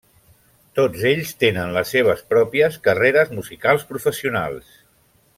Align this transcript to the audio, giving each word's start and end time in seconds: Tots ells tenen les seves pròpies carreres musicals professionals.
Tots 0.77 1.01
ells 1.09 1.33
tenen 1.43 1.75
les 1.75 1.91
seves 1.95 2.23
pròpies 2.33 2.79
carreres 2.87 3.33
musicals 3.41 3.85
professionals. 3.91 4.73